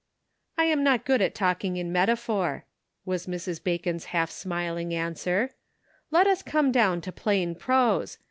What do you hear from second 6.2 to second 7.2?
us come down to